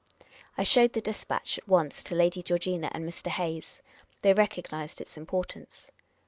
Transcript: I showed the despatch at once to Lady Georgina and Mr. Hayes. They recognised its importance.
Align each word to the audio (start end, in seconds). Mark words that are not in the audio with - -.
I 0.57 0.63
showed 0.63 0.93
the 0.93 0.99
despatch 1.01 1.59
at 1.59 1.67
once 1.67 2.01
to 2.01 2.15
Lady 2.15 2.41
Georgina 2.41 2.89
and 2.91 3.07
Mr. 3.07 3.27
Hayes. 3.27 3.83
They 4.23 4.33
recognised 4.33 4.99
its 4.99 5.15
importance. 5.15 5.91